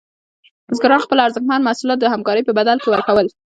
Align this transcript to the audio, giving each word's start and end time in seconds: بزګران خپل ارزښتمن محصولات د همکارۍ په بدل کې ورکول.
بزګران 0.67 0.99
خپل 1.05 1.17
ارزښتمن 1.25 1.61
محصولات 1.65 1.99
د 2.01 2.05
همکارۍ 2.13 2.41
په 2.45 2.53
بدل 2.59 2.77
کې 2.81 2.89
ورکول. 2.91 3.27